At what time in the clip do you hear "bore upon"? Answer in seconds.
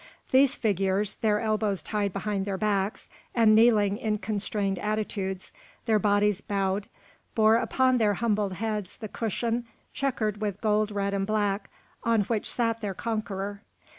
7.35-7.99